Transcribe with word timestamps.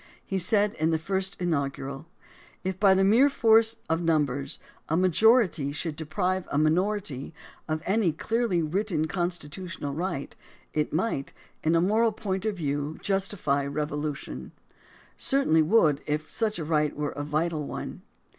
He 0.25 0.39
said 0.39 0.73
in 0.79 0.89
the 0.89 0.97
first 0.97 1.39
inaugural: 1.39 2.07
If 2.63 2.79
by 2.79 2.95
the 2.95 3.03
mere 3.03 3.29
force 3.29 3.75
of 3.87 4.01
numbers 4.01 4.57
a 4.89 4.97
majority 4.97 5.71
should 5.71 5.95
deprive 5.95 6.47
a 6.51 6.57
minority 6.57 7.35
of 7.67 7.83
any 7.85 8.11
clearly 8.11 8.63
written 8.63 9.05
constitutional 9.07 9.93
right, 9.93 10.35
it 10.73 10.91
might, 10.91 11.33
in 11.63 11.75
a 11.75 11.81
moral 11.81 12.13
point 12.13 12.45
of 12.45 12.57
view, 12.57 12.97
justify 12.99 13.63
revolution— 13.63 14.53
certainly 15.17 15.61
would 15.61 16.01
if 16.07 16.31
such 16.31 16.57
a 16.57 16.65
right 16.65 16.95
were 16.95 17.11
a 17.11 17.21
vital 17.23 17.67
one. 17.67 18.01